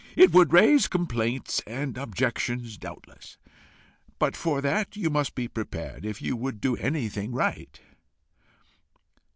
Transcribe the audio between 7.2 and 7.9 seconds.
right."